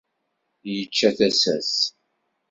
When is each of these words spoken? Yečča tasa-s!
Yečča 0.73 1.09
tasa-s! 1.17 1.75